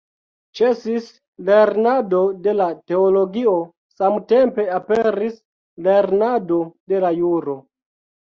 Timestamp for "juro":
7.21-7.57